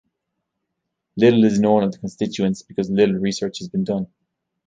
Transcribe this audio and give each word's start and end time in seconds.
Little 1.15 1.43
is 1.43 1.59
known 1.59 1.83
of 1.83 1.91
the 1.91 1.99
constituents, 1.99 2.63
because 2.63 2.89
little 2.89 3.17
research 3.17 3.59
has 3.59 3.69
been 3.69 3.83
done. 3.83 4.07